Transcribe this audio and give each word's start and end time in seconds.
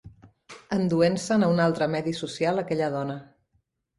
Enduent-se'n 0.77 1.45
a 1.47 1.51
un 1.55 1.61
altre 1.67 1.89
medi 1.95 2.15
social 2.21 2.61
aquella 2.63 2.91
dona 2.97 3.21